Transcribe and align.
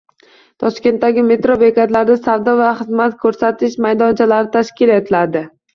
Toshkentdagi 0.63 1.25
metro 1.27 1.57
bekatlarida 1.65 2.17
savdo 2.23 2.57
va 2.63 2.73
xizmat 2.81 3.17
ko‘rsatish 3.27 3.81
maydonchalari 3.89 4.55
tashkil 4.59 5.01
etiladi 5.01 5.51